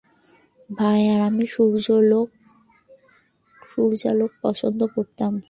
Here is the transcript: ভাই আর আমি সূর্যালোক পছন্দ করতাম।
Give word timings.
ভাই 0.69 1.01
আর 1.13 1.21
আমি 1.21 1.45
সূর্যালোক 1.53 2.29
পছন্দ 4.41 4.79
করতাম। 4.95 5.33